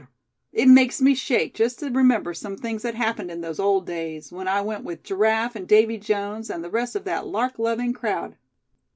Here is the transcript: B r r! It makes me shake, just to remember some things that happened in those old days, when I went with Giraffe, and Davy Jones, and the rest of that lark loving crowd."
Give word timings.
B 0.01 0.03
r 0.03 0.07
r! 0.07 0.63
It 0.63 0.65
makes 0.67 0.99
me 0.99 1.13
shake, 1.13 1.53
just 1.53 1.77
to 1.77 1.91
remember 1.91 2.33
some 2.33 2.57
things 2.57 2.81
that 2.81 2.95
happened 2.95 3.29
in 3.29 3.41
those 3.41 3.59
old 3.59 3.85
days, 3.85 4.31
when 4.31 4.47
I 4.47 4.61
went 4.61 4.83
with 4.83 5.03
Giraffe, 5.03 5.55
and 5.55 5.67
Davy 5.67 5.99
Jones, 5.99 6.49
and 6.49 6.63
the 6.63 6.71
rest 6.71 6.95
of 6.95 7.03
that 7.03 7.27
lark 7.27 7.59
loving 7.59 7.93
crowd." 7.93 8.35